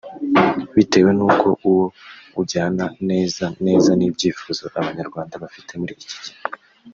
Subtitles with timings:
[0.75, 1.85] bitewe n’uko uwo
[2.41, 6.35] ujyana neza neza n’ibyifuzo abanyarwanda bafite muri iki gihe